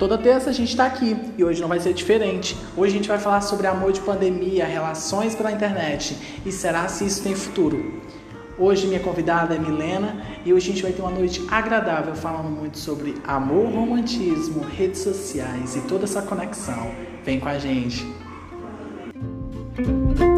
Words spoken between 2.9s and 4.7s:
a gente vai falar sobre amor de pandemia,